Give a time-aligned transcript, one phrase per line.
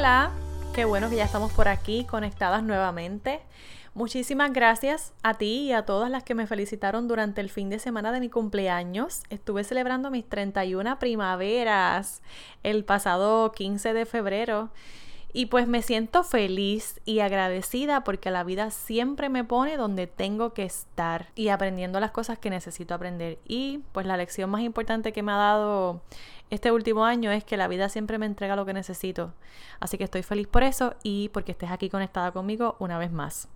[0.00, 0.30] Hola.
[0.72, 3.42] Qué bueno que ya estamos por aquí conectadas nuevamente.
[3.92, 7.78] Muchísimas gracias a ti y a todas las que me felicitaron durante el fin de
[7.78, 9.24] semana de mi cumpleaños.
[9.28, 12.22] Estuve celebrando mis 31 primaveras
[12.62, 14.70] el pasado 15 de febrero.
[15.32, 20.52] Y pues me siento feliz y agradecida porque la vida siempre me pone donde tengo
[20.54, 23.38] que estar y aprendiendo las cosas que necesito aprender.
[23.46, 26.02] Y pues la lección más importante que me ha dado
[26.50, 29.32] este último año es que la vida siempre me entrega lo que necesito.
[29.78, 33.48] Así que estoy feliz por eso y porque estés aquí conectada conmigo una vez más.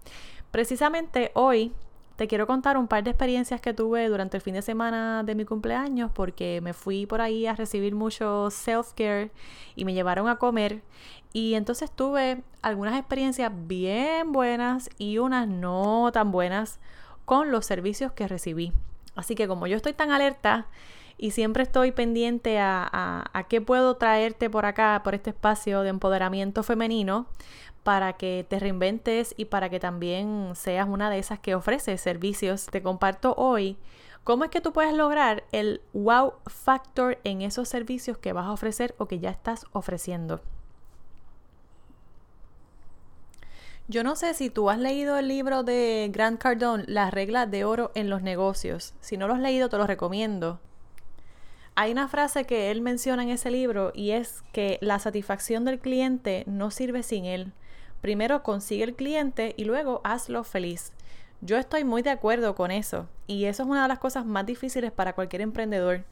[0.52, 1.72] Precisamente hoy
[2.16, 5.34] te quiero contar un par de experiencias que tuve durante el fin de semana de
[5.34, 9.30] mi cumpleaños porque me fui por ahí a recibir mucho self-care
[9.74, 10.82] y me llevaron a comer
[11.32, 16.78] y entonces tuve algunas experiencias bien buenas y unas no tan buenas
[17.24, 18.72] con los servicios que recibí.
[19.16, 20.66] Así que como yo estoy tan alerta
[21.24, 25.88] y siempre estoy pendiente a, a, qué puedo traerte por acá, por este espacio de
[25.88, 27.26] empoderamiento femenino,
[27.82, 32.66] para que te reinventes y para que también seas una de esas que ofrece servicios.
[32.66, 33.78] Te comparto hoy
[34.22, 38.52] cómo es que tú puedes lograr el wow factor en esos servicios que vas a
[38.52, 40.42] ofrecer o que ya estás ofreciendo.
[43.88, 47.64] Yo no sé si tú has leído el libro de Grant Cardone, Las reglas de
[47.64, 48.92] oro en los negocios.
[49.00, 50.60] Si no lo has leído, te lo recomiendo.
[51.76, 55.80] Hay una frase que él menciona en ese libro y es que la satisfacción del
[55.80, 57.52] cliente no sirve sin él.
[58.00, 60.92] Primero consigue el cliente y luego hazlo feliz.
[61.40, 64.46] Yo estoy muy de acuerdo con eso y eso es una de las cosas más
[64.46, 66.04] difíciles para cualquier emprendedor.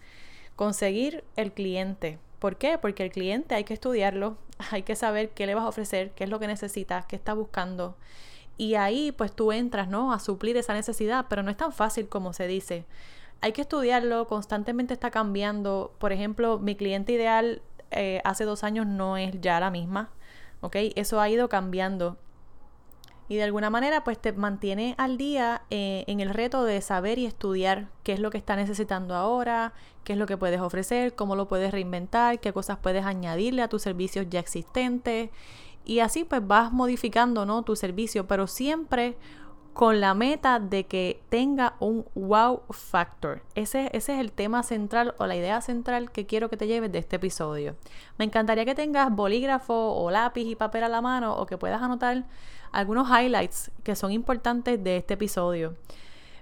[0.57, 2.19] Conseguir el cliente.
[2.41, 2.77] ¿Por qué?
[2.77, 4.39] Porque el cliente hay que estudiarlo,
[4.73, 7.35] hay que saber qué le vas a ofrecer, qué es lo que necesitas, qué está
[7.35, 7.97] buscando.
[8.57, 10.13] Y ahí pues tú entras, ¿no?
[10.13, 12.85] A suplir esa necesidad, pero no es tan fácil como se dice
[13.43, 15.93] hay que estudiarlo, constantemente está cambiando.
[15.99, 17.61] Por ejemplo, mi cliente ideal
[17.91, 20.11] eh, hace dos años no es ya la misma,
[20.61, 20.77] ¿ok?
[20.95, 22.17] Eso ha ido cambiando.
[23.29, 27.19] Y de alguna manera, pues te mantiene al día eh, en el reto de saber
[27.19, 29.73] y estudiar qué es lo que está necesitando ahora,
[30.05, 33.69] qué es lo que puedes ofrecer, cómo lo puedes reinventar, qué cosas puedes añadirle a
[33.69, 35.31] tus servicios ya existentes.
[35.85, 37.63] Y así pues vas modificando, ¿no?
[37.63, 39.17] Tu servicio, pero siempre
[39.73, 43.43] con la meta de que tenga un wow factor.
[43.55, 46.93] Ese, ese, es el tema central o la idea central que quiero que te lleves
[46.93, 47.77] de este episodio.
[48.19, 51.83] Me encantaría que tengas bolígrafo o lápiz y papel a la mano o que puedas
[51.83, 52.25] anotar
[52.71, 55.75] algunos highlights que son importantes de este episodio.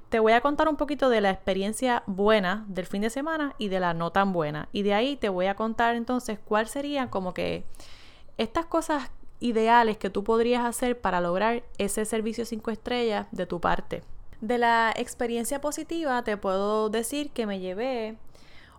[0.09, 3.69] Te voy a contar un poquito de la experiencia buena del fin de semana y
[3.69, 4.69] de la no tan buena.
[4.73, 7.65] Y de ahí te voy a contar entonces cuál sería como que
[8.39, 9.11] estas cosas
[9.41, 14.03] ideales que tú podrías hacer para lograr ese servicio 5 estrellas de tu parte.
[14.41, 18.17] De la experiencia positiva te puedo decir que me llevé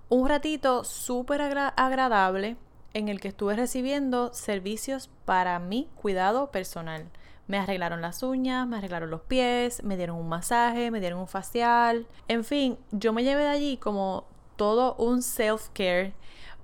[0.09, 2.57] un ratito súper agradable
[2.93, 7.05] en el que estuve recibiendo servicios para mi cuidado personal.
[7.47, 11.27] Me arreglaron las uñas, me arreglaron los pies, me dieron un masaje, me dieron un
[11.27, 12.07] facial.
[12.27, 16.13] En fin, yo me llevé de allí como todo un self-care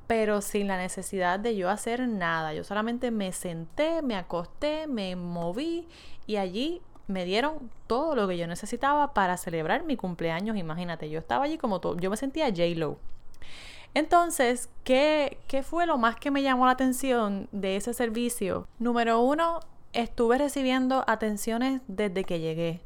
[0.08, 2.54] pero sin la necesidad de yo hacer nada.
[2.54, 5.88] Yo solamente me senté, me acosté, me moví
[6.26, 10.58] y allí me dieron todo lo que yo necesitaba para celebrar mi cumpleaños.
[10.58, 12.98] Imagínate, yo estaba allí como todo, yo me sentía J-Lo.
[13.94, 18.68] Entonces, ¿qué, ¿qué fue lo más que me llamó la atención de ese servicio?
[18.80, 19.60] Número uno,
[19.94, 22.82] estuve recibiendo atenciones desde que llegué.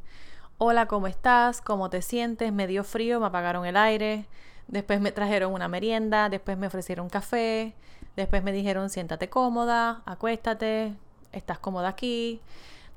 [0.58, 1.62] Hola, ¿cómo estás?
[1.62, 2.54] ¿Cómo te sientes?
[2.54, 4.28] Me dio frío, me apagaron el aire
[4.72, 7.76] Después me trajeron una merienda, después me ofrecieron café,
[8.16, 10.94] después me dijeron siéntate cómoda, acuéstate,
[11.34, 12.40] estás cómoda aquí.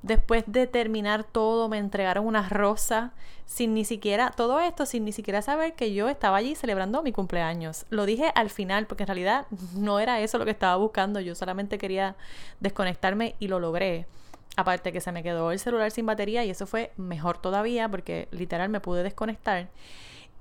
[0.03, 3.13] Después de terminar todo, me entregaron una rosa
[3.47, 7.11] sin ni siquiera, todo esto sin ni siquiera saber que yo estaba allí celebrando mi
[7.11, 7.87] cumpleaños.
[7.91, 11.35] Lo dije al final porque en realidad no era eso lo que estaba buscando, yo
[11.35, 12.17] solamente quería
[12.61, 14.07] desconectarme y lo logré.
[14.57, 18.29] Aparte que se me quedó el celular sin batería y eso fue mejor todavía porque
[18.31, 19.69] literal me pude desconectar.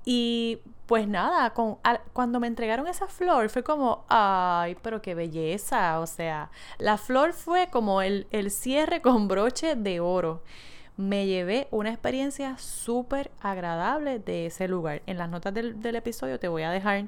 [0.04, 1.78] Y pues nada, con,
[2.12, 6.00] cuando me entregaron esa flor fue como, ay, pero qué belleza.
[6.00, 10.42] O sea, la flor fue como el, el cierre con broche de oro.
[10.96, 15.02] Me llevé una experiencia súper agradable de ese lugar.
[15.06, 17.06] En las notas del, del, episodio te voy a dejar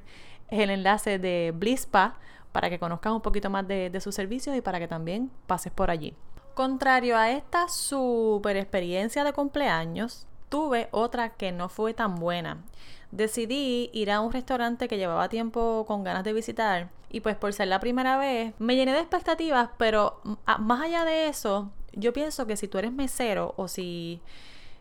[0.48, 2.16] el enlace de Blispa
[2.52, 5.72] para que conozcas un poquito más de, de sus servicios y para que también pases
[5.72, 6.14] por allí.
[6.54, 12.62] Contrario a esta super experiencia de cumpleaños, tuve otra que no fue tan buena.
[13.10, 17.52] Decidí ir a un restaurante que llevaba tiempo con ganas de visitar y pues por
[17.52, 20.20] ser la primera vez me llené de expectativas, pero
[20.58, 24.20] más allá de eso, yo pienso que si tú eres mesero o si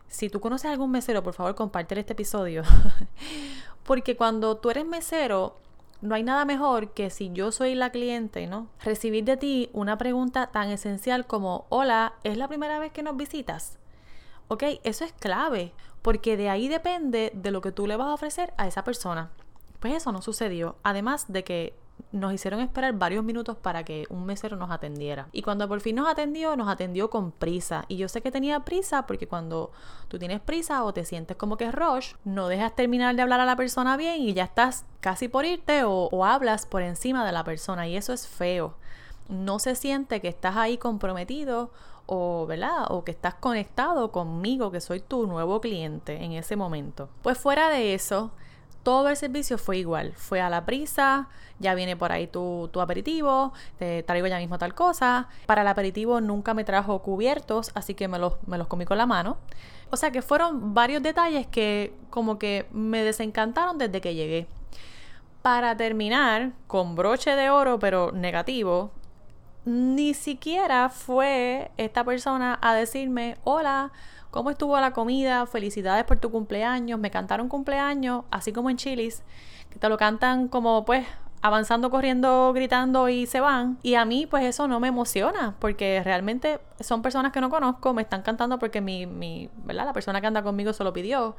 [0.08, 2.62] si tú conoces a algún mesero, por favor, comparte este episodio.
[3.84, 5.56] Porque cuando tú eres mesero,
[6.00, 8.68] no hay nada mejor que si yo soy la cliente, ¿no?
[8.82, 13.16] Recibir de ti una pregunta tan esencial como, hola, ¿es la primera vez que nos
[13.16, 13.78] visitas?
[14.48, 15.72] Ok, eso es clave,
[16.02, 19.30] porque de ahí depende de lo que tú le vas a ofrecer a esa persona.
[19.80, 20.76] Pues eso no sucedió.
[20.82, 21.74] Además de que
[22.12, 25.28] nos hicieron esperar varios minutos para que un mesero nos atendiera.
[25.32, 27.84] Y cuando por fin nos atendió, nos atendió con prisa.
[27.88, 29.72] Y yo sé que tenía prisa porque cuando
[30.08, 33.40] tú tienes prisa o te sientes como que es rush, no dejas terminar de hablar
[33.40, 37.26] a la persona bien y ya estás casi por irte o, o hablas por encima
[37.26, 37.86] de la persona.
[37.88, 38.76] Y eso es feo.
[39.28, 41.70] No se siente que estás ahí comprometido
[42.06, 42.86] o, ¿verdad?
[42.90, 47.08] O que estás conectado conmigo, que soy tu nuevo cliente en ese momento.
[47.22, 48.30] Pues fuera de eso,
[48.86, 50.12] todo el servicio fue igual.
[50.14, 51.28] Fue a la prisa,
[51.58, 55.28] ya viene por ahí tu, aperitivo, te traigo ya mismo tal cosa.
[55.46, 58.98] Para el aperitivo nunca me trajo cubiertos, así que me los, me los comí con
[58.98, 59.38] la mano.
[59.90, 64.46] O sea que fueron varios detalles que como que me desencantaron desde que llegué.
[65.42, 68.92] Para terminar, con broche de oro, pero negativo,
[69.66, 73.92] ni siquiera fue esta persona a decirme, hola,
[74.36, 75.46] ¿Cómo estuvo la comida?
[75.46, 77.00] Felicidades por tu cumpleaños.
[77.00, 79.22] Me cantaron cumpleaños, así como en Chilis,
[79.70, 81.06] que te lo cantan como pues
[81.40, 83.78] avanzando, corriendo, gritando y se van.
[83.82, 87.94] Y a mí pues eso no me emociona porque realmente son personas que no conozco,
[87.94, 89.86] me están cantando porque mi, mi ¿verdad?
[89.86, 91.34] La persona que anda conmigo se lo pidió.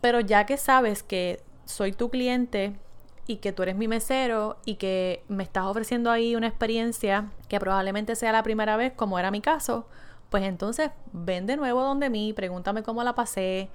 [0.00, 2.74] Pero ya que sabes que soy tu cliente
[3.28, 7.60] y que tú eres mi mesero y que me estás ofreciendo ahí una experiencia que
[7.60, 9.86] probablemente sea la primera vez, como era mi caso,
[10.30, 13.68] pues entonces ven de nuevo donde mí, pregúntame cómo la pasé,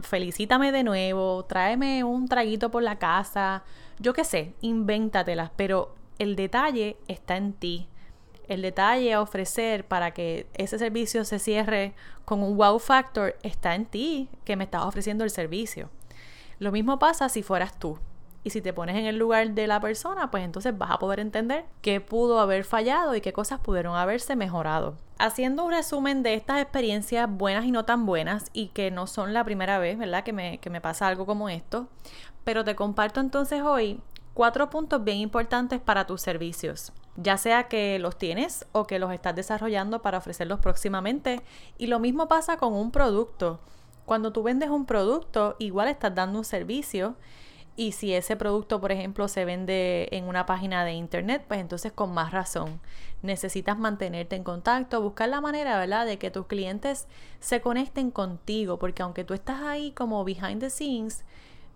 [0.00, 3.62] felicítame de nuevo, tráeme un traguito por la casa,
[3.98, 7.88] yo qué sé, invéntatelas, pero el detalle está en ti.
[8.48, 11.92] El detalle a ofrecer para que ese servicio se cierre
[12.24, 15.90] con un wow factor está en ti que me estás ofreciendo el servicio.
[16.58, 17.98] Lo mismo pasa si fueras tú.
[18.48, 21.20] Y si te pones en el lugar de la persona, pues entonces vas a poder
[21.20, 24.96] entender qué pudo haber fallado y qué cosas pudieron haberse mejorado.
[25.18, 29.34] Haciendo un resumen de estas experiencias buenas y no tan buenas, y que no son
[29.34, 30.24] la primera vez, ¿verdad?
[30.24, 31.88] Que me, que me pasa algo como esto,
[32.44, 34.00] pero te comparto entonces hoy
[34.32, 39.12] cuatro puntos bien importantes para tus servicios ya sea que los tienes o que los
[39.12, 41.42] estás desarrollando para ofrecerlos próximamente.
[41.76, 43.58] Y lo mismo pasa con un producto.
[44.04, 47.16] Cuando tú vendes un producto, igual estás dando un servicio
[47.78, 51.92] y si ese producto, por ejemplo, se vende en una página de internet, pues entonces
[51.92, 52.80] con más razón.
[53.22, 57.06] Necesitas mantenerte en contacto, buscar la manera, de que tus clientes
[57.38, 61.24] se conecten contigo, porque aunque tú estás ahí como behind the scenes,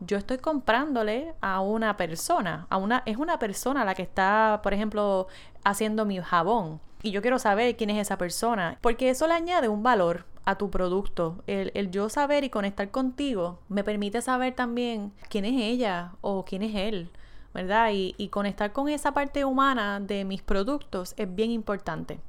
[0.01, 4.75] yo estoy comprándole a una persona, a una es una persona la que está, por
[4.75, 5.29] ejemplo,
[5.63, 6.81] haciendo mi jabón.
[7.05, 10.57] Y yo quiero saber quién es esa persona, porque eso le añade un valor a
[10.57, 11.43] tu producto.
[11.47, 16.63] El, yo saber y conectar contigo me permite saber también quién es ella o quién
[16.63, 17.11] es él,
[17.55, 17.91] ¿verdad?
[17.93, 22.21] Y, y conectar con esa parte humana de mis productos es bien importante.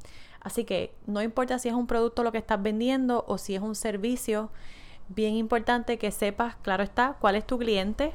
[0.41, 3.61] Así que no importa si es un producto lo que estás vendiendo o si es
[3.61, 4.51] un servicio,
[5.09, 8.13] bien importante que sepas, claro está, cuál es tu cliente,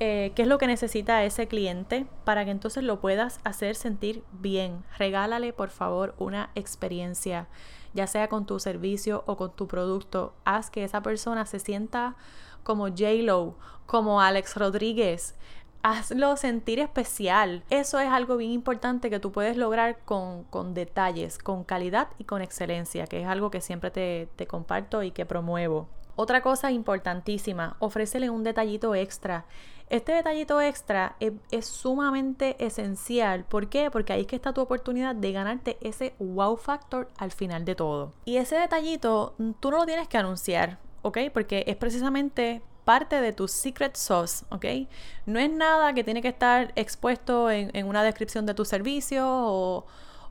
[0.00, 4.22] eh, qué es lo que necesita ese cliente para que entonces lo puedas hacer sentir
[4.32, 4.84] bien.
[4.98, 7.48] Regálale, por favor, una experiencia
[7.94, 10.34] ya sea con tu servicio o con tu producto.
[10.44, 12.16] Haz que esa persona se sienta
[12.62, 15.34] como J-Lo, como Alex Rodríguez.
[15.82, 17.64] Hazlo sentir especial.
[17.70, 22.24] Eso es algo bien importante que tú puedes lograr con, con detalles, con calidad y
[22.24, 25.88] con excelencia, que es algo que siempre te, te comparto y que promuevo.
[26.20, 29.44] Otra cosa importantísima, ofrécele un detallito extra.
[29.88, 33.44] Este detallito extra es, sumamente esencial.
[33.44, 33.88] ¿Por qué?
[33.92, 37.76] Porque ahí es que está tu oportunidad de ganarte ese wow factor al final de
[37.76, 38.14] todo.
[38.24, 41.18] Y ese detallito mm, tú no lo tienes que anunciar, ¿ok?
[41.32, 44.90] Porque es precisamente parte de tu secret sauce, ¿ok?
[45.24, 49.24] No es nada que tiene que estar expuesto en, en una descripción de tu servicio
[49.24, 49.86] o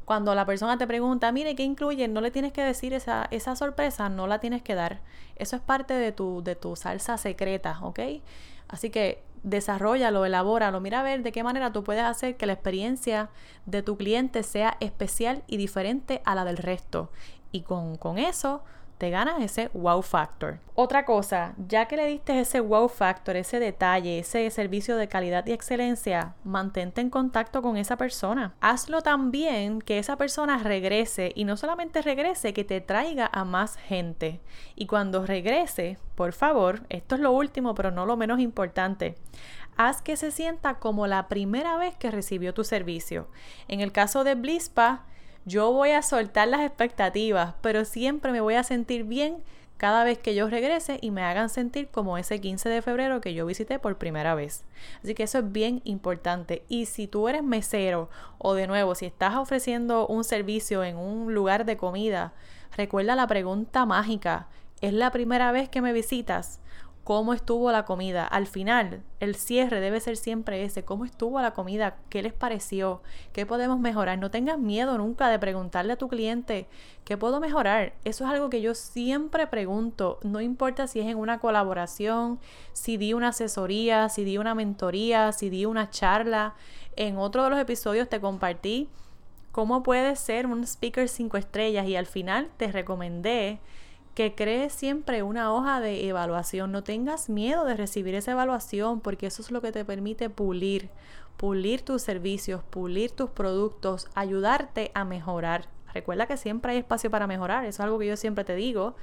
[0.07, 2.07] cuando la persona te pregunta, mire, ¿qué incluye?
[2.07, 5.01] No le tienes que decir esa, esa sorpresa, no la tienes que dar.
[5.35, 7.99] Eso es parte de tu, de tu salsa secreta, ¿ok?
[8.69, 12.53] Así que desarrollalo, elabóralo, mira a ver de qué manera tú puedes hacer que la
[12.53, 13.31] experiencia
[13.65, 17.11] de tu cliente sea especial y diferente a la del resto.
[17.51, 18.63] Y con, con eso
[18.97, 20.59] te ganas ese wow factor.
[20.75, 25.45] Otra cosa, ya que le diste ese wow factor, ese detalle, ese servicio de calidad
[25.47, 28.53] y excelencia, mantente en contacto con esa persona.
[28.61, 33.77] Hazlo también que esa persona regrese y no solamente regrese, que te traiga a más
[33.77, 34.41] gente.
[34.75, 39.15] Y cuando regrese, por favor, esto es lo último, pero no lo menos importante
[39.77, 43.27] haz que se sienta como la primera vez que recibió tu servicio.
[43.67, 45.05] En el caso de Blispa,
[45.47, 49.37] yo voy a soltar las expectativas, pero siempre me voy a sentir bien
[49.77, 53.33] cada vez que yo regrese y me hagan sentir como ese 15 de febrero que
[53.33, 54.65] yo visité por primera vez.
[55.01, 56.65] Así que eso es bien importante.
[56.67, 61.33] Y si tú eres mesero o de nuevo, si estás ofreciendo un servicio en un
[61.33, 62.33] lugar de comida,
[62.75, 64.49] recuerda la pregunta mágica.
[64.81, 66.59] ¿Es la primera vez que me visitas?
[67.07, 68.27] Cómo estuvo la comida.
[68.27, 73.01] Al final, el cierre debe ser siempre ese, cómo estuvo la comida, qué les pareció,
[73.31, 74.19] qué podemos mejorar.
[74.19, 76.67] No tengas miedo nunca de preguntarle a tu cliente
[77.05, 77.93] qué puedo mejorar.
[78.03, 82.41] Eso es algo que yo siempre pregunto, no importa si es en una colaboración,
[82.73, 86.55] si di una asesoría, si di una mentoría, si di una charla.
[86.97, 88.89] En otro de los episodios te compartí
[89.53, 93.61] cómo puedes ser un speaker cinco estrellas y al final te recomendé
[94.17, 96.71] que crees siempre una hoja de evaluación.
[96.71, 100.89] No tengas miedo de recibir esa evaluación porque eso es lo que te permite pulir,
[101.37, 105.67] pulir tus servicios, pulir tus productos, ayudarte a mejorar.
[105.93, 108.95] Recuerda que siempre hay espacio para mejorar, eso es algo que yo siempre te digo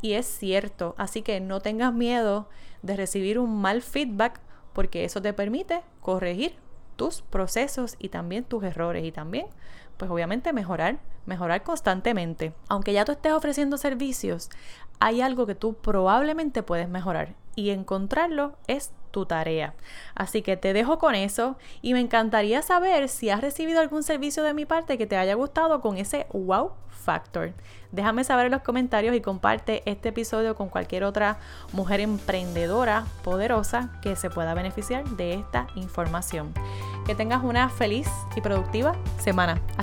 [0.00, 0.94] y es cierto.
[0.98, 2.48] Así que no tengas miedo
[2.82, 4.38] de recibir un mal feedback
[4.72, 6.54] porque eso te permite corregir
[6.94, 9.46] tus procesos y también tus errores y también
[9.96, 12.52] pues obviamente mejorar, mejorar constantemente.
[12.68, 14.50] Aunque ya tú estés ofreciendo servicios,
[15.00, 19.74] hay algo que tú probablemente puedes mejorar y encontrarlo es tu tarea.
[20.14, 24.42] Así que te dejo con eso y me encantaría saber si has recibido algún servicio
[24.42, 27.52] de mi parte que te haya gustado con ese wow factor.
[27.92, 31.38] Déjame saber en los comentarios y comparte este episodio con cualquier otra
[31.72, 36.52] mujer emprendedora poderosa que se pueda beneficiar de esta información.
[37.06, 39.60] Que tengas una feliz y productiva semana.